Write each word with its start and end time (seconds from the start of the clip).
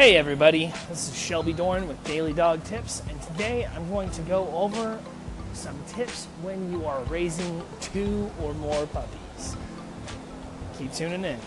Hey 0.00 0.16
everybody, 0.16 0.72
this 0.88 1.10
is 1.10 1.14
Shelby 1.14 1.52
Dorn 1.52 1.86
with 1.86 2.02
Daily 2.04 2.32
Dog 2.32 2.64
Tips, 2.64 3.02
and 3.10 3.20
today 3.20 3.68
I'm 3.76 3.86
going 3.90 4.08
to 4.12 4.22
go 4.22 4.48
over 4.48 4.98
some 5.52 5.78
tips 5.88 6.24
when 6.40 6.72
you 6.72 6.86
are 6.86 7.02
raising 7.02 7.62
two 7.82 8.30
or 8.42 8.54
more 8.54 8.86
puppies. 8.86 9.56
Keep 10.78 10.94
tuning 10.94 11.26
in. 11.26 11.38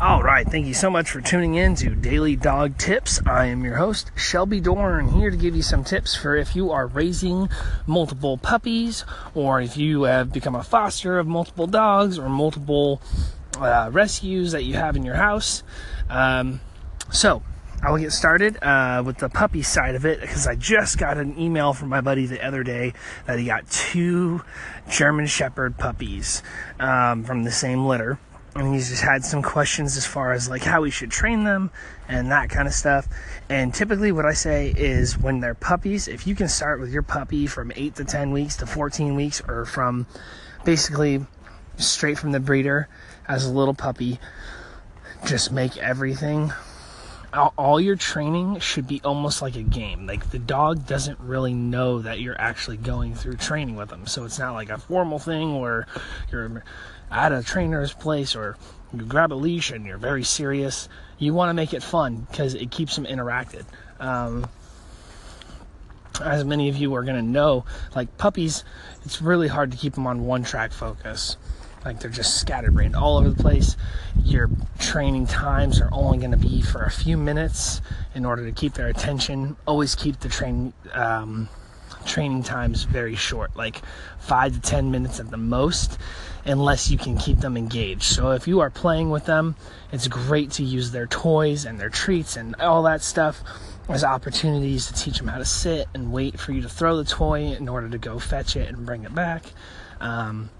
All 0.00 0.22
right, 0.22 0.46
thank 0.46 0.68
you 0.68 0.72
so 0.74 0.88
much 0.88 1.10
for 1.10 1.20
tuning 1.20 1.56
in 1.56 1.74
to 1.74 1.96
Daily 1.96 2.36
Dog 2.36 2.78
Tips. 2.78 3.20
I 3.26 3.46
am 3.46 3.64
your 3.64 3.74
host, 3.74 4.12
Shelby 4.14 4.60
Dorn, 4.60 5.08
here 5.08 5.32
to 5.32 5.36
give 5.36 5.56
you 5.56 5.62
some 5.62 5.82
tips 5.82 6.14
for 6.14 6.36
if 6.36 6.54
you 6.54 6.70
are 6.70 6.86
raising 6.86 7.48
multiple 7.88 8.38
puppies, 8.38 9.04
or 9.34 9.60
if 9.60 9.76
you 9.76 10.04
have 10.04 10.32
become 10.32 10.54
a 10.54 10.62
foster 10.62 11.18
of 11.18 11.26
multiple 11.26 11.66
dogs, 11.66 12.20
or 12.20 12.28
multiple 12.28 13.02
uh, 13.58 13.90
rescues 13.92 14.52
that 14.52 14.62
you 14.62 14.74
have 14.74 14.94
in 14.94 15.04
your 15.04 15.16
house. 15.16 15.64
Um, 16.08 16.60
so, 17.10 17.42
I 17.82 17.90
will 17.90 17.98
get 17.98 18.12
started 18.12 18.58
uh, 18.62 19.02
with 19.04 19.18
the 19.18 19.28
puppy 19.28 19.62
side 19.62 19.94
of 19.94 20.06
it 20.06 20.20
because 20.20 20.46
I 20.46 20.54
just 20.54 20.98
got 20.98 21.18
an 21.18 21.38
email 21.38 21.72
from 21.72 21.88
my 21.88 22.00
buddy 22.00 22.26
the 22.26 22.44
other 22.44 22.62
day 22.62 22.94
that 23.26 23.38
he 23.38 23.44
got 23.44 23.68
two 23.70 24.42
German 24.88 25.26
Shepherd 25.26 25.76
puppies 25.76 26.42
um, 26.80 27.22
from 27.24 27.44
the 27.44 27.52
same 27.52 27.86
litter. 27.86 28.18
And 28.54 28.72
he's 28.72 28.88
just 28.88 29.02
had 29.02 29.22
some 29.22 29.42
questions 29.42 29.98
as 29.98 30.06
far 30.06 30.32
as 30.32 30.48
like 30.48 30.62
how 30.62 30.80
we 30.80 30.90
should 30.90 31.10
train 31.10 31.44
them 31.44 31.70
and 32.08 32.30
that 32.30 32.48
kind 32.48 32.66
of 32.66 32.72
stuff. 32.72 33.06
And 33.50 33.74
typically, 33.74 34.10
what 34.10 34.24
I 34.24 34.32
say 34.32 34.72
is 34.74 35.18
when 35.18 35.40
they're 35.40 35.54
puppies, 35.54 36.08
if 36.08 36.26
you 36.26 36.34
can 36.34 36.48
start 36.48 36.80
with 36.80 36.90
your 36.90 37.02
puppy 37.02 37.46
from 37.46 37.70
8 37.76 37.94
to 37.96 38.04
10 38.04 38.32
weeks 38.32 38.56
to 38.56 38.66
14 38.66 39.14
weeks, 39.14 39.42
or 39.46 39.66
from 39.66 40.06
basically 40.64 41.24
straight 41.76 42.18
from 42.18 42.32
the 42.32 42.40
breeder 42.40 42.88
as 43.28 43.44
a 43.44 43.52
little 43.52 43.74
puppy, 43.74 44.18
just 45.26 45.52
make 45.52 45.76
everything 45.76 46.52
all 47.32 47.80
your 47.80 47.96
training 47.96 48.60
should 48.60 48.86
be 48.86 49.00
almost 49.04 49.42
like 49.42 49.56
a 49.56 49.62
game. 49.62 50.06
Like 50.06 50.30
the 50.30 50.38
dog 50.38 50.86
doesn't 50.86 51.18
really 51.20 51.54
know 51.54 52.00
that 52.00 52.20
you're 52.20 52.40
actually 52.40 52.76
going 52.76 53.14
through 53.14 53.36
training 53.36 53.76
with 53.76 53.88
them. 53.88 54.06
So 54.06 54.24
it's 54.24 54.38
not 54.38 54.54
like 54.54 54.70
a 54.70 54.78
formal 54.78 55.18
thing 55.18 55.60
where 55.60 55.86
you're 56.30 56.62
at 57.10 57.32
a 57.32 57.42
trainer's 57.42 57.92
place 57.92 58.34
or 58.34 58.56
you 58.92 59.04
grab 59.04 59.32
a 59.32 59.34
leash 59.34 59.70
and 59.70 59.84
you're 59.84 59.98
very 59.98 60.24
serious. 60.24 60.88
You 61.18 61.34
want 61.34 61.50
to 61.50 61.54
make 61.54 61.74
it 61.74 61.82
fun 61.82 62.26
because 62.30 62.54
it 62.54 62.70
keeps 62.70 62.96
them 62.96 63.04
interacted. 63.04 63.64
Um, 64.00 64.48
as 66.20 66.44
many 66.44 66.68
of 66.68 66.76
you 66.76 66.94
are 66.94 67.02
going 67.02 67.16
to 67.16 67.22
know, 67.22 67.64
like 67.94 68.16
puppies, 68.16 68.64
it's 69.04 69.20
really 69.20 69.48
hard 69.48 69.72
to 69.72 69.76
keep 69.76 69.94
them 69.94 70.06
on 70.06 70.24
one 70.24 70.44
track 70.44 70.72
focus. 70.72 71.36
Like 71.86 72.00
they're 72.00 72.10
just 72.10 72.40
scattered 72.40 72.56
scatterbrained 72.56 72.96
all 72.96 73.18
over 73.18 73.30
the 73.30 73.40
place. 73.40 73.76
Your 74.24 74.50
training 74.80 75.28
times 75.28 75.80
are 75.80 75.88
only 75.92 76.18
going 76.18 76.32
to 76.32 76.36
be 76.36 76.60
for 76.60 76.82
a 76.82 76.90
few 76.90 77.16
minutes 77.16 77.80
in 78.12 78.24
order 78.24 78.44
to 78.44 78.50
keep 78.50 78.74
their 78.74 78.88
attention. 78.88 79.56
Always 79.68 79.94
keep 79.94 80.18
the 80.18 80.28
train 80.28 80.72
um, 80.92 81.48
training 82.04 82.42
times 82.42 82.82
very 82.82 83.14
short, 83.14 83.54
like 83.54 83.82
five 84.18 84.54
to 84.54 84.60
ten 84.60 84.90
minutes 84.90 85.20
at 85.20 85.30
the 85.30 85.36
most, 85.36 85.96
unless 86.44 86.90
you 86.90 86.98
can 86.98 87.16
keep 87.16 87.38
them 87.38 87.56
engaged. 87.56 88.02
So 88.02 88.32
if 88.32 88.48
you 88.48 88.58
are 88.60 88.70
playing 88.70 89.10
with 89.10 89.26
them, 89.26 89.54
it's 89.92 90.08
great 90.08 90.50
to 90.52 90.64
use 90.64 90.90
their 90.90 91.06
toys 91.06 91.66
and 91.66 91.78
their 91.78 91.90
treats 91.90 92.36
and 92.36 92.56
all 92.56 92.82
that 92.82 93.00
stuff 93.00 93.44
as 93.88 94.02
opportunities 94.02 94.86
to 94.86 94.94
teach 94.94 95.18
them 95.18 95.28
how 95.28 95.38
to 95.38 95.44
sit 95.44 95.86
and 95.94 96.10
wait 96.10 96.40
for 96.40 96.50
you 96.50 96.62
to 96.62 96.68
throw 96.68 96.96
the 96.96 97.04
toy 97.04 97.42
in 97.42 97.68
order 97.68 97.88
to 97.88 97.98
go 97.98 98.18
fetch 98.18 98.56
it 98.56 98.68
and 98.68 98.84
bring 98.84 99.04
it 99.04 99.14
back. 99.14 99.44
Um, 100.00 100.50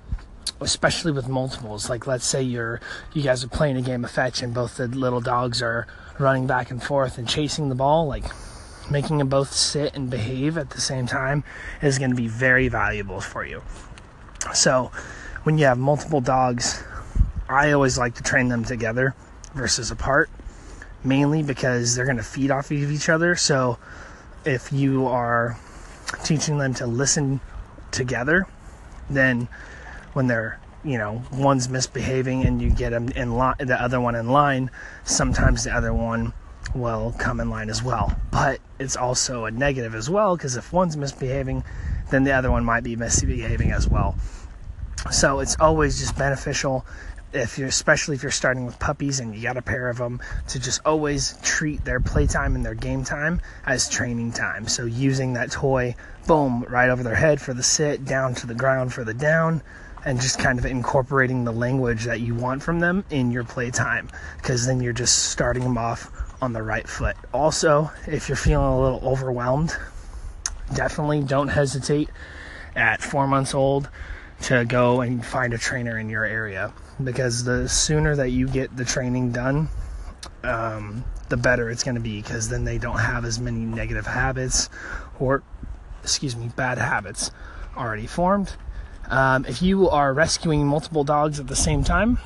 especially 0.61 1.13
with 1.13 1.29
multiples. 1.29 1.91
Like 1.91 2.07
let's 2.07 2.27
say 2.27 2.43
you're 2.43 2.81
you 3.13 3.23
guys 3.23 3.45
are 3.45 3.49
playing 3.49 3.77
a 3.77 3.83
game 3.83 4.05
of 4.05 4.11
fetch 4.11 4.43
and 4.43 4.55
both 4.55 4.77
the 4.77 4.89
little 4.89 5.21
dogs 5.21 5.63
are 5.63 5.87
running 6.19 6.47
back 6.47 6.71
and 6.71 6.83
forth 6.83 7.19
and 7.19 7.29
chasing 7.29 7.69
the 7.69 7.75
ball, 7.75 8.07
like 8.07 8.25
making 8.91 9.19
them 9.19 9.29
both 9.29 9.53
sit 9.53 9.95
and 9.95 10.11
behave 10.11 10.57
at 10.57 10.71
the 10.71 10.81
same 10.81 11.07
time 11.07 11.45
is 11.83 11.99
going 11.99 12.11
to 12.11 12.17
be 12.17 12.29
very 12.29 12.69
valuable 12.69 13.21
for 13.21 13.45
you. 13.45 13.63
So, 14.55 14.93
when 15.43 15.59
you 15.59 15.65
have 15.67 15.79
multiple 15.79 16.21
dogs, 16.21 16.83
I 17.49 17.73
always 17.73 17.99
like 17.99 18.15
to 18.15 18.23
train 18.23 18.49
them 18.49 18.65
together 18.65 19.15
versus 19.55 19.91
apart, 19.91 20.31
mainly 21.05 21.43
because 21.43 21.95
they're 21.95 22.05
going 22.05 22.17
to 22.17 22.23
feed 22.23 22.51
off 22.51 22.71
of 22.71 22.93
each 22.93 23.09
other. 23.09 23.35
So, 23.35 23.79
if 24.45 24.73
you 24.73 25.07
are 25.07 25.59
teaching 26.25 26.59
them 26.59 26.75
to 26.75 26.87
listen 26.87 27.41
together, 27.91 28.47
then 29.11 29.49
when 30.17 30.29
they're 30.29 30.59
you 30.83 30.97
know 30.97 31.23
one's 31.31 31.69
misbehaving 31.69 32.47
and 32.47 32.63
you 32.63 32.71
get 32.71 32.91
them 32.91 33.11
in 33.11 33.37
line 33.37 33.55
the 33.59 33.79
other 33.81 34.01
one 34.01 34.15
in 34.15 34.31
line 34.31 34.71
sometimes 35.05 35.65
the 35.65 35.71
other 35.71 35.93
one 35.93 36.33
will 36.75 37.15
come 37.19 37.39
in 37.39 37.51
line 37.51 37.69
as 37.71 37.83
well. 37.83 38.13
But 38.31 38.61
it's 38.79 38.97
also 38.97 39.45
a 39.45 39.51
negative 39.51 39.95
as 39.95 40.09
well 40.09 40.35
because 40.37 40.57
if 40.57 40.73
one's 40.73 40.97
misbehaving 40.97 41.65
then 42.11 42.25
the 42.25 42.33
other 42.33 42.51
one 42.51 42.65
might 42.65 42.83
be 42.83 42.97
misbehaving 42.97 43.73
as 43.73 43.87
well. 43.87 44.17
So 45.11 45.41
it's 45.41 45.57
always 45.61 46.01
just 46.01 46.17
beneficial 46.17 46.87
if 47.35 47.59
you're 47.59 47.69
especially 47.69 48.17
if 48.17 48.23
you're 48.23 48.33
starting 48.33 48.65
with 48.65 48.79
puppies 48.79 49.21
and 49.21 49.35
you 49.35 49.43
got 49.43 49.59
a 49.59 49.63
pair 49.63 49.91
of 49.91 49.99
them 49.99 50.21
to 50.49 50.59
just 50.59 50.81
always 50.87 51.39
treat 51.43 51.85
their 51.85 52.01
playtime 52.01 52.55
and 52.55 52.65
their 52.65 52.75
game 52.75 53.05
time 53.05 53.43
as 53.67 53.87
training 53.87 54.33
time. 54.33 54.67
So 54.67 54.87
using 54.87 55.35
that 55.35 55.51
toy 55.51 55.95
boom 56.27 56.65
right 56.71 56.89
over 56.89 57.03
their 57.03 57.15
head 57.15 57.39
for 57.39 57.53
the 57.53 57.63
sit 57.63 58.07
down 58.07 58.35
to 58.37 58.47
the 58.47 58.55
ground 58.55 58.95
for 58.95 59.05
the 59.05 59.15
down 59.15 59.63
and 60.07 60.21
just 60.21 60.39
kind 60.39 60.57
of 60.57 60.65
incorporating 60.65 61.45
the 61.45 61.53
language 61.53 62.05
that 62.05 62.21
you 62.21 62.33
want 62.33 62.63
from 62.63 62.79
them 62.79 63.05
in 63.11 63.33
your 63.33 63.43
playtime 63.43 64.09
because 64.39 64.65
then 64.65 64.81
you're 64.81 64.93
just 64.93 65.31
starting 65.31 65.65
them 65.65 65.77
off 65.77 66.11
on 66.41 66.53
the 66.53 66.63
right 66.63 66.89
foot. 66.89 67.17
Also, 67.35 67.91
if 68.07 68.29
you're 68.29 68.37
feeling 68.37 68.69
a 68.69 68.81
little 68.81 69.01
overwhelmed, 69.03 69.77
definitely 70.75 71.23
don't 71.23 71.49
hesitate 71.49 72.09
at 72.77 73.03
four 73.03 73.27
months 73.27 73.53
old 73.53 73.91
to 74.43 74.65
go 74.65 75.01
and 75.01 75.27
find 75.27 75.53
a 75.53 75.59
trainer 75.59 75.99
in 75.99 76.09
your 76.09 76.25
area 76.25 76.73
because 77.03 77.43
the 77.43 77.69
sooner 77.69 78.15
that 78.15 78.31
you 78.31 78.47
get 78.47 78.77
the 78.77 78.85
training 78.85 79.33
done, 79.33 79.69
um, 80.45 81.05
the 81.31 81.37
better 81.37 81.69
it's 81.69 81.83
going 81.83 81.97
to 81.97 82.01
be 82.01 82.23
because 82.23 82.49
then 82.49 82.65
they 82.65 82.79
don't 82.79 83.01
have 83.01 83.25
as 83.25 83.41
many 83.41 83.61
negative 83.65 84.07
habits 84.07 84.69
or, 85.19 85.43
excuse 86.05 86.37
me, 86.37 86.49
bad 86.55 86.79
habits 86.79 87.33
already 87.77 88.07
formed 88.07 88.55
um, 89.09 89.45
if 89.47 89.63
you 89.63 89.89
are 89.89 90.13
rescuing 90.13 90.67
multiple 90.67 91.05
dogs 91.05 91.41
at 91.41 91.47
the 91.47 91.57
same 91.57 91.85
time, 91.85 92.19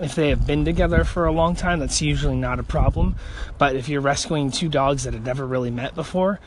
if 0.00 0.14
they 0.14 0.30
have 0.30 0.46
been 0.46 0.64
together 0.64 1.04
for 1.04 1.26
a 1.26 1.32
long 1.32 1.54
time, 1.54 1.80
that's 1.80 2.00
usually 2.00 2.36
not 2.36 2.58
a 2.58 2.62
problem. 2.62 3.16
But 3.58 3.76
if 3.76 3.88
you're 3.88 4.00
rescuing 4.00 4.50
two 4.50 4.68
dogs 4.68 5.04
that 5.04 5.14
have 5.14 5.24
never 5.24 5.46
really 5.46 5.70
met 5.70 5.94
before, 5.94 6.40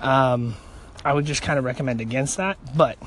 um, 0.00 0.56
I 1.04 1.12
would 1.12 1.26
just 1.26 1.42
kind 1.42 1.58
of 1.58 1.64
recommend 1.64 2.00
against 2.00 2.36
that. 2.38 2.58
But 2.76 2.98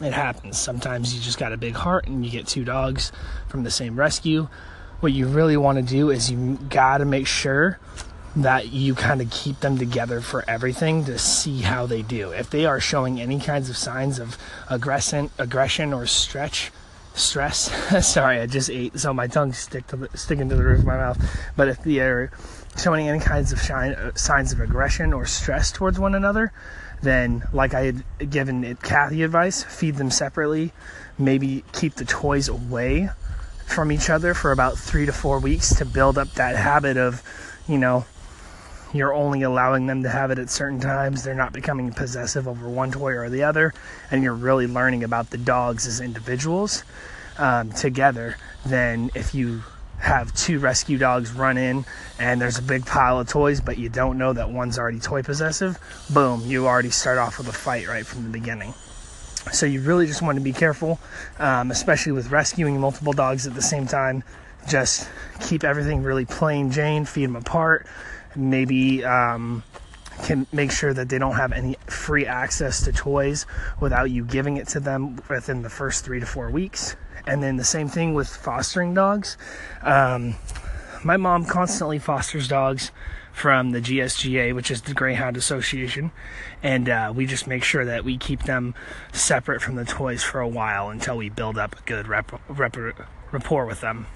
it 0.00 0.12
happens. 0.12 0.58
Sometimes 0.58 1.14
you 1.14 1.20
just 1.20 1.38
got 1.38 1.52
a 1.52 1.56
big 1.56 1.74
heart 1.74 2.06
and 2.06 2.24
you 2.24 2.30
get 2.30 2.46
two 2.46 2.64
dogs 2.64 3.12
from 3.48 3.62
the 3.62 3.70
same 3.70 3.98
rescue. 3.98 4.48
What 5.00 5.12
you 5.12 5.26
really 5.26 5.56
want 5.56 5.76
to 5.76 5.82
do 5.82 6.10
is 6.10 6.30
you 6.30 6.58
got 6.68 6.98
to 6.98 7.04
make 7.04 7.26
sure 7.26 7.78
that 8.36 8.68
you 8.68 8.94
kind 8.94 9.20
of 9.20 9.30
keep 9.30 9.60
them 9.60 9.76
together 9.76 10.20
for 10.20 10.48
everything 10.48 11.04
to 11.04 11.18
see 11.18 11.62
how 11.62 11.86
they 11.86 12.02
do. 12.02 12.30
If 12.30 12.50
they 12.50 12.64
are 12.64 12.80
showing 12.80 13.20
any 13.20 13.40
kinds 13.40 13.68
of 13.68 13.76
signs 13.76 14.18
of 14.18 14.38
aggression, 14.68 15.30
aggression 15.38 15.92
or 15.92 16.06
stretch, 16.06 16.70
stress. 17.14 18.06
Sorry, 18.06 18.40
I 18.40 18.46
just 18.46 18.70
ate, 18.70 18.98
so 18.98 19.12
my 19.12 19.26
tongue 19.26 19.52
stick 19.52 19.86
to 19.88 19.96
the, 19.96 20.18
sticking 20.18 20.48
to 20.48 20.54
the 20.54 20.64
roof 20.64 20.80
of 20.80 20.86
my 20.86 20.96
mouth. 20.96 21.18
But 21.56 21.68
if 21.68 21.82
they 21.82 21.98
are 22.00 22.30
showing 22.76 23.08
any 23.08 23.20
kinds 23.20 23.52
of 23.52 23.60
shine, 23.60 23.92
uh, 23.92 24.14
signs 24.14 24.52
of 24.52 24.60
aggression 24.60 25.12
or 25.12 25.26
stress 25.26 25.72
towards 25.72 25.98
one 25.98 26.14
another, 26.14 26.52
then 27.02 27.42
like 27.52 27.74
I 27.74 27.84
had 27.86 28.30
given 28.30 28.64
it 28.64 28.82
Kathy 28.82 29.22
advice, 29.22 29.62
feed 29.64 29.96
them 29.96 30.10
separately. 30.10 30.72
Maybe 31.18 31.64
keep 31.72 31.94
the 31.94 32.04
toys 32.04 32.48
away 32.48 33.10
from 33.66 33.92
each 33.92 34.10
other 34.10 34.34
for 34.34 34.52
about 34.52 34.78
three 34.78 35.06
to 35.06 35.12
four 35.12 35.38
weeks 35.38 35.74
to 35.76 35.84
build 35.84 36.18
up 36.18 36.32
that 36.32 36.56
habit 36.56 36.96
of, 36.96 37.22
you 37.68 37.78
know, 37.78 38.04
you're 38.92 39.14
only 39.14 39.42
allowing 39.42 39.86
them 39.86 40.02
to 40.02 40.08
have 40.08 40.30
it 40.30 40.38
at 40.38 40.50
certain 40.50 40.80
times. 40.80 41.22
They're 41.22 41.34
not 41.34 41.52
becoming 41.52 41.92
possessive 41.92 42.48
over 42.48 42.68
one 42.68 42.90
toy 42.90 43.12
or 43.12 43.28
the 43.28 43.44
other, 43.44 43.72
and 44.10 44.22
you're 44.22 44.34
really 44.34 44.66
learning 44.66 45.04
about 45.04 45.30
the 45.30 45.38
dogs 45.38 45.86
as 45.86 46.00
individuals 46.00 46.84
um, 47.38 47.70
together. 47.70 48.36
Than 48.66 49.10
if 49.14 49.34
you 49.34 49.62
have 50.00 50.34
two 50.34 50.58
rescue 50.58 50.98
dogs 50.98 51.32
run 51.32 51.58
in 51.58 51.84
and 52.18 52.40
there's 52.40 52.58
a 52.58 52.62
big 52.62 52.84
pile 52.84 53.20
of 53.20 53.28
toys, 53.28 53.60
but 53.60 53.78
you 53.78 53.88
don't 53.88 54.18
know 54.18 54.32
that 54.32 54.50
one's 54.50 54.78
already 54.78 54.98
toy 54.98 55.22
possessive. 55.22 55.78
Boom, 56.10 56.42
you 56.46 56.66
already 56.66 56.90
start 56.90 57.18
off 57.18 57.38
with 57.38 57.48
a 57.48 57.52
fight 57.52 57.86
right 57.88 58.04
from 58.04 58.24
the 58.24 58.30
beginning. 58.30 58.74
So 59.52 59.64
you 59.66 59.80
really 59.80 60.06
just 60.06 60.20
want 60.20 60.36
to 60.36 60.44
be 60.44 60.52
careful, 60.52 60.98
um, 61.38 61.70
especially 61.70 62.12
with 62.12 62.30
rescuing 62.30 62.78
multiple 62.78 63.12
dogs 63.12 63.46
at 63.46 63.54
the 63.54 63.62
same 63.62 63.86
time. 63.86 64.22
Just 64.68 65.08
keep 65.40 65.64
everything 65.64 66.02
really 66.02 66.26
plain 66.26 66.70
Jane, 66.70 67.06
feed 67.06 67.24
them 67.24 67.36
apart 67.36 67.86
maybe 68.36 69.04
um, 69.04 69.62
can 70.22 70.46
make 70.52 70.70
sure 70.70 70.92
that 70.92 71.08
they 71.08 71.18
don't 71.18 71.36
have 71.36 71.52
any 71.52 71.76
free 71.86 72.26
access 72.26 72.82
to 72.84 72.92
toys 72.92 73.46
without 73.80 74.10
you 74.10 74.24
giving 74.24 74.56
it 74.56 74.68
to 74.68 74.80
them 74.80 75.18
within 75.28 75.62
the 75.62 75.70
first 75.70 76.04
three 76.04 76.20
to 76.20 76.26
four 76.26 76.50
weeks. 76.50 76.96
And 77.26 77.42
then 77.42 77.56
the 77.56 77.64
same 77.64 77.88
thing 77.88 78.14
with 78.14 78.28
fostering 78.28 78.94
dogs. 78.94 79.36
Um, 79.82 80.36
my 81.04 81.16
mom 81.16 81.44
constantly 81.44 81.98
fosters 81.98 82.48
dogs 82.48 82.90
from 83.32 83.70
the 83.70 83.80
GSGA, 83.80 84.54
which 84.54 84.70
is 84.70 84.82
the 84.82 84.94
Greyhound 84.94 85.36
Association, 85.36 86.10
and 86.62 86.88
uh, 86.88 87.12
we 87.14 87.26
just 87.26 87.46
make 87.46 87.64
sure 87.64 87.84
that 87.84 88.04
we 88.04 88.18
keep 88.18 88.42
them 88.42 88.74
separate 89.12 89.62
from 89.62 89.76
the 89.76 89.84
toys 89.84 90.22
for 90.22 90.40
a 90.40 90.48
while 90.48 90.90
until 90.90 91.16
we 91.16 91.28
build 91.28 91.56
up 91.56 91.78
a 91.78 91.82
good 91.82 92.06
rep- 92.06 92.40
rep- 92.48 92.76
rapport 93.32 93.66
with 93.66 93.80
them. 93.80 94.06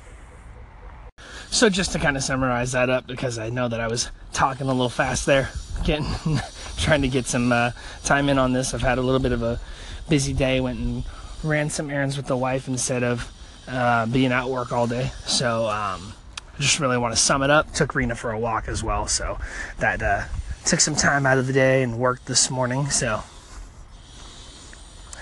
So 1.54 1.68
just 1.68 1.92
to 1.92 2.00
kind 2.00 2.16
of 2.16 2.24
summarize 2.24 2.72
that 2.72 2.90
up, 2.90 3.06
because 3.06 3.38
I 3.38 3.48
know 3.48 3.68
that 3.68 3.78
I 3.78 3.86
was 3.86 4.10
talking 4.32 4.66
a 4.66 4.72
little 4.72 4.88
fast 4.88 5.24
there, 5.24 5.50
getting 5.84 6.04
trying 6.76 7.02
to 7.02 7.08
get 7.08 7.26
some 7.26 7.52
uh, 7.52 7.70
time 8.02 8.28
in 8.28 8.38
on 8.38 8.52
this. 8.52 8.74
I've 8.74 8.80
had 8.80 8.98
a 8.98 9.00
little 9.00 9.20
bit 9.20 9.30
of 9.30 9.44
a 9.44 9.60
busy 10.08 10.32
day. 10.32 10.60
Went 10.60 10.80
and 10.80 11.04
ran 11.44 11.70
some 11.70 11.90
errands 11.90 12.16
with 12.16 12.26
the 12.26 12.36
wife 12.36 12.66
instead 12.66 13.04
of 13.04 13.32
uh, 13.68 14.04
being 14.06 14.32
at 14.32 14.48
work 14.48 14.72
all 14.72 14.88
day. 14.88 15.12
So 15.26 15.68
um, 15.68 16.14
I 16.58 16.60
just 16.60 16.80
really 16.80 16.98
want 16.98 17.14
to 17.14 17.20
sum 17.20 17.40
it 17.44 17.50
up. 17.50 17.72
Took 17.72 17.94
Rena 17.94 18.16
for 18.16 18.32
a 18.32 18.38
walk 18.38 18.66
as 18.66 18.82
well, 18.82 19.06
so 19.06 19.38
that 19.78 20.02
uh, 20.02 20.24
took 20.64 20.80
some 20.80 20.96
time 20.96 21.24
out 21.24 21.38
of 21.38 21.46
the 21.46 21.52
day 21.52 21.84
and 21.84 22.00
worked 22.00 22.26
this 22.26 22.50
morning. 22.50 22.90
So 22.90 23.22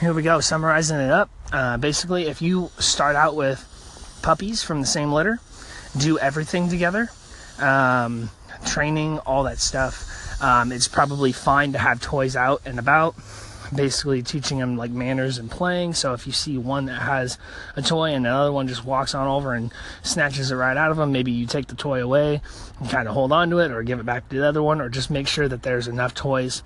here 0.00 0.14
we 0.14 0.22
go, 0.22 0.40
summarizing 0.40 0.96
it 0.96 1.10
up. 1.10 1.28
Uh, 1.52 1.76
basically, 1.76 2.28
if 2.28 2.40
you 2.40 2.70
start 2.78 3.16
out 3.16 3.36
with 3.36 3.68
puppies 4.22 4.62
from 4.62 4.80
the 4.80 4.86
same 4.86 5.12
litter, 5.12 5.38
do 5.96 6.18
everything 6.18 6.68
together, 6.68 7.10
um, 7.58 8.30
training, 8.66 9.18
all 9.20 9.44
that 9.44 9.58
stuff. 9.58 10.08
Um, 10.42 10.72
it's 10.72 10.88
probably 10.88 11.32
fine 11.32 11.72
to 11.72 11.78
have 11.78 12.00
toys 12.00 12.34
out 12.34 12.62
and 12.64 12.78
about 12.78 13.14
basically 13.74 14.22
teaching 14.22 14.58
them 14.58 14.76
like 14.76 14.90
manners 14.90 15.38
and 15.38 15.50
playing. 15.50 15.94
So 15.94 16.12
if 16.12 16.26
you 16.26 16.32
see 16.32 16.58
one 16.58 16.86
that 16.86 17.00
has 17.02 17.38
a 17.76 17.82
toy 17.82 18.12
and 18.12 18.26
another 18.26 18.52
one 18.52 18.68
just 18.68 18.84
walks 18.84 19.14
on 19.14 19.26
over 19.26 19.54
and 19.54 19.72
snatches 20.02 20.50
it 20.50 20.56
right 20.56 20.76
out 20.76 20.90
of 20.90 20.96
them, 20.96 21.12
maybe 21.12 21.32
you 21.32 21.46
take 21.46 21.68
the 21.68 21.74
toy 21.74 22.02
away 22.02 22.40
and 22.78 22.90
kind 22.90 23.08
of 23.08 23.14
hold 23.14 23.32
on 23.32 23.50
to 23.50 23.58
it 23.58 23.70
or 23.70 23.82
give 23.82 24.00
it 24.00 24.06
back 24.06 24.28
to 24.28 24.36
the 24.36 24.46
other 24.46 24.62
one 24.62 24.80
or 24.80 24.88
just 24.88 25.10
make 25.10 25.26
sure 25.26 25.48
that 25.48 25.62
there's 25.62 25.88
enough 25.88 26.14
toys 26.14 26.62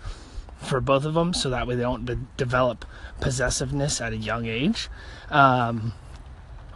for 0.58 0.80
both 0.80 1.04
of 1.04 1.14
them 1.14 1.34
so 1.34 1.50
that 1.50 1.66
way 1.66 1.74
they 1.74 1.82
don't 1.82 2.06
de- 2.06 2.18
develop 2.36 2.84
possessiveness 3.20 4.00
at 4.00 4.12
a 4.12 4.16
young 4.16 4.46
age. 4.46 4.88
Um, 5.30 5.92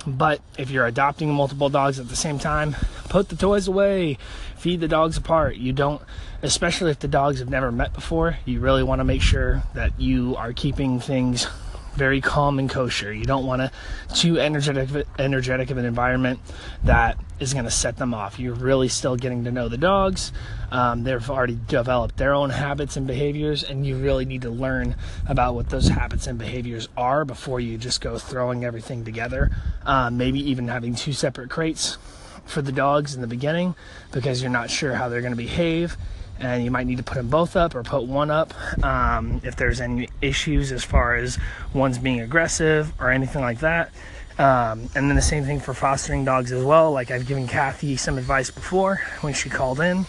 but 0.06 0.40
if 0.58 0.70
you're 0.70 0.86
adopting 0.86 1.32
multiple 1.32 1.68
dogs 1.68 1.98
at 1.98 2.08
the 2.08 2.16
same 2.16 2.38
time, 2.38 2.76
put 3.08 3.28
the 3.28 3.36
toys 3.36 3.68
away, 3.68 4.18
feed 4.56 4.80
the 4.80 4.88
dogs 4.88 5.16
apart. 5.16 5.56
You 5.56 5.72
don't, 5.72 6.00
especially 6.42 6.90
if 6.90 6.98
the 6.98 7.08
dogs 7.08 7.38
have 7.38 7.50
never 7.50 7.70
met 7.70 7.92
before, 7.92 8.38
you 8.44 8.60
really 8.60 8.82
want 8.82 9.00
to 9.00 9.04
make 9.04 9.22
sure 9.22 9.62
that 9.74 9.98
you 10.00 10.36
are 10.36 10.52
keeping 10.52 11.00
things 11.00 11.46
very 11.94 12.20
calm 12.20 12.58
and 12.58 12.68
kosher. 12.68 13.12
You 13.12 13.24
don't 13.24 13.46
want 13.46 13.62
to 13.62 14.14
too 14.14 14.38
energetic 14.38 15.06
energetic 15.18 15.70
of 15.70 15.78
an 15.78 15.84
environment 15.84 16.40
that 16.84 17.18
is 17.38 17.52
going 17.52 17.64
to 17.64 17.70
set 17.70 17.96
them 17.96 18.14
off. 18.14 18.38
You're 18.38 18.54
really 18.54 18.88
still 18.88 19.16
getting 19.16 19.44
to 19.44 19.50
know 19.50 19.68
the 19.68 19.78
dogs. 19.78 20.32
Um, 20.70 21.04
they've 21.04 21.30
already 21.30 21.58
developed 21.66 22.16
their 22.16 22.34
own 22.34 22.50
habits 22.50 22.96
and 22.96 23.06
behaviors, 23.06 23.62
and 23.62 23.86
you 23.86 23.96
really 23.96 24.24
need 24.24 24.42
to 24.42 24.50
learn 24.50 24.94
about 25.26 25.54
what 25.54 25.70
those 25.70 25.88
habits 25.88 26.26
and 26.26 26.38
behaviors 26.38 26.88
are 26.96 27.24
before 27.24 27.60
you 27.60 27.78
just 27.78 28.00
go 28.00 28.18
throwing 28.18 28.64
everything 28.64 29.04
together. 29.04 29.50
Um, 29.84 30.16
maybe 30.16 30.38
even 30.50 30.68
having 30.68 30.94
two 30.94 31.12
separate 31.12 31.50
crates 31.50 31.98
for 32.44 32.62
the 32.62 32.72
dogs 32.72 33.14
in 33.14 33.20
the 33.20 33.26
beginning 33.26 33.74
because 34.12 34.42
you're 34.42 34.50
not 34.50 34.70
sure 34.70 34.94
how 34.94 35.08
they're 35.08 35.20
going 35.20 35.32
to 35.32 35.36
behave 35.36 35.96
and 36.40 36.64
you 36.64 36.70
might 36.70 36.86
need 36.86 36.96
to 36.96 37.02
put 37.02 37.14
them 37.14 37.28
both 37.28 37.54
up 37.54 37.74
or 37.74 37.82
put 37.82 38.04
one 38.04 38.30
up 38.30 38.54
um, 38.84 39.40
if 39.44 39.56
there's 39.56 39.80
any 39.80 40.08
issues 40.22 40.72
as 40.72 40.82
far 40.82 41.14
as 41.14 41.38
one's 41.74 41.98
being 41.98 42.20
aggressive 42.20 42.92
or 42.98 43.10
anything 43.10 43.42
like 43.42 43.60
that. 43.60 43.92
Um, 44.38 44.88
and 44.94 45.08
then 45.08 45.16
the 45.16 45.22
same 45.22 45.44
thing 45.44 45.60
for 45.60 45.74
fostering 45.74 46.24
dogs 46.24 46.50
as 46.50 46.64
well. 46.64 46.92
Like 46.92 47.10
I've 47.10 47.26
given 47.26 47.46
Kathy 47.46 47.96
some 47.96 48.16
advice 48.16 48.50
before 48.50 49.02
when 49.20 49.34
she 49.34 49.50
called 49.50 49.80
in, 49.80 50.06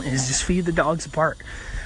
is 0.00 0.28
just 0.28 0.44
feed 0.44 0.66
the 0.66 0.72
dogs 0.72 1.06
apart. 1.06 1.38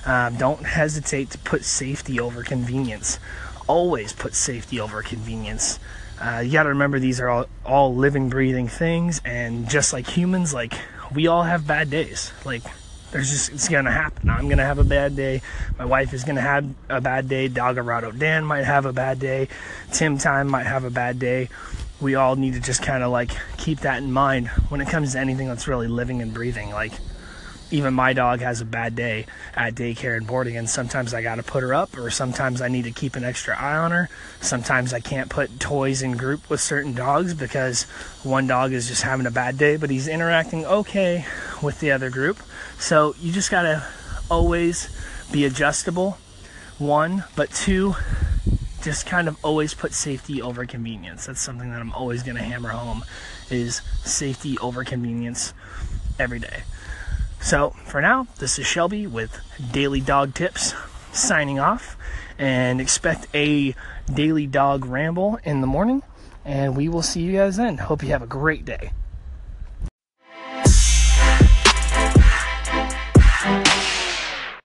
Um, 0.05 0.37
don't 0.37 0.65
hesitate 0.65 1.31
to 1.31 1.39
put 1.39 1.65
safety 1.65 2.19
over 2.19 2.43
convenience. 2.43 3.21
Always 3.69 4.13
put 4.13 4.35
safety 4.35 4.81
over 4.81 5.03
convenience. 5.03 5.79
Uh, 6.21 6.41
you 6.45 6.53
got 6.53 6.65
to 6.65 6.71
remember 6.71 6.99
these 6.99 7.21
are 7.21 7.29
all, 7.29 7.47
all 7.65 7.95
living, 7.95 8.29
breathing 8.29 8.67
things, 8.67 9.21
and 9.25 9.69
just 9.69 9.93
like 9.93 10.09
humans, 10.09 10.53
like 10.53 10.73
we 11.15 11.29
all 11.29 11.45
have 11.45 11.67
bad 11.67 11.91
days. 11.91 12.33
Like 12.45 12.63
there's 13.11 13.31
just 13.31 13.53
it's 13.53 13.69
gonna 13.69 13.91
happen. 13.91 14.29
I'm 14.29 14.49
gonna 14.49 14.65
have 14.65 14.79
a 14.79 14.85
bad 14.85 15.17
day. 15.17 15.43
My 15.79 15.85
wife 15.85 16.13
is 16.13 16.25
gonna 16.25 16.41
have 16.41 16.69
a 16.89 17.01
bad 17.01 17.29
day. 17.29 17.49
Doggerado 17.49 18.13
Dan 18.13 18.45
might 18.45 18.65
have 18.65 18.87
a 18.87 18.93
bad 18.93 19.19
day. 19.19 19.49
Tim 19.93 20.19
Time 20.19 20.49
might 20.49 20.67
have 20.67 20.85
a 20.85 20.91
bad 20.91 21.19
day. 21.19 21.49
We 22.01 22.15
all 22.15 22.37
need 22.37 22.55
to 22.55 22.61
just 22.61 22.83
kind 22.83 23.03
of 23.03 23.11
like 23.11 23.31
keep 23.57 23.81
that 23.81 23.99
in 23.99 24.13
mind 24.13 24.49
when 24.69 24.81
it 24.81 24.89
comes 24.89 25.13
to 25.13 25.19
anything 25.19 25.49
that's 25.49 25.67
really 25.67 25.89
living 25.89 26.23
and 26.23 26.33
breathing. 26.33 26.71
Like 26.71 26.93
even 27.71 27.93
my 27.93 28.13
dog 28.13 28.41
has 28.41 28.61
a 28.61 28.65
bad 28.65 28.95
day 28.95 29.27
at 29.55 29.75
daycare 29.75 30.17
and 30.17 30.27
boarding 30.27 30.57
and 30.57 30.69
sometimes 30.69 31.13
i 31.13 31.21
got 31.21 31.35
to 31.35 31.43
put 31.43 31.63
her 31.63 31.75
up 31.75 31.97
or 31.99 32.11
sometimes 32.11 32.61
i 32.61 32.69
need 32.69 32.85
to 32.85 32.91
keep 32.91 33.15
an 33.17 33.25
extra 33.25 33.57
eye 33.59 33.77
on 33.77 33.91
her 33.91 34.09
sometimes 34.41 34.93
i 34.93 35.01
can't 35.01 35.29
put 35.29 35.61
toys 35.61 36.03
in 36.03 36.17
group 36.17 36.49
with 36.49 36.61
certain 36.61 36.95
dogs 36.95 37.35
because 37.35 37.83
one 38.23 38.47
dog 38.47 38.73
is 38.73 38.89
just 38.89 39.03
having 39.03 39.27
a 39.27 39.31
bad 39.31 39.59
day 39.59 39.77
but 39.77 39.91
he's 39.91 40.09
interacting 40.09 40.65
okay 40.65 41.25
with 41.63 41.79
the 41.81 41.91
other 41.91 42.11
group 42.11 42.39
so 42.79 43.15
you 43.21 43.33
just 43.33 43.51
got 43.51 43.63
to 43.63 43.85
always 44.31 44.89
be 45.33 45.45
adjustable 45.45 46.19
one 46.79 47.25
but 47.37 47.51
two 47.51 47.95
just 48.83 49.07
kind 49.07 49.29
of 49.29 49.37
always 49.45 49.75
put 49.75 49.93
safety 49.93 50.41
over 50.41 50.65
convenience 50.65 51.27
that's 51.27 51.41
something 51.41 51.71
that 51.71 51.81
i'm 51.81 51.93
always 51.93 52.23
to 52.37 52.43
hammer 52.43 52.69
home 52.71 53.05
is 53.51 53.83
safety 54.05 54.57
over 54.59 54.85
convenience 54.85 55.53
every 56.19 56.39
day 56.39 56.63
so 57.41 57.71
for 57.71 58.01
now, 58.01 58.27
this 58.39 58.59
is 58.59 58.67
Shelby 58.67 59.07
with 59.07 59.41
Daily 59.73 60.01
Dog 60.01 60.35
Tips 60.35 60.75
signing 61.13 61.59
off 61.59 61.97
and 62.39 62.81
expect 62.81 63.27
a 63.35 63.75
daily 64.13 64.47
dog 64.47 64.85
ramble 64.85 65.39
in 65.45 65.61
the 65.61 65.67
morning. 65.67 66.03
And 66.45 66.77
we 66.77 66.89
will 66.89 67.03
see 67.03 67.23
you 67.23 67.33
guys 67.33 67.57
then. 67.57 67.79
Hope 67.79 68.03
you 68.03 68.09
have 68.11 68.23
a 68.23 68.27
great 68.27 68.65
day. 68.65 68.93